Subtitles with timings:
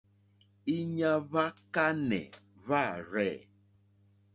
[0.77, 2.23] Íɲá hwá kánɛ̀
[2.63, 3.35] hwârzɛ̂.